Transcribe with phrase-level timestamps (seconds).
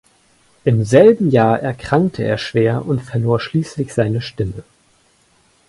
[0.63, 4.63] Im selben Jahr erkrankte er schwer und verlor schließlich seine Stimme.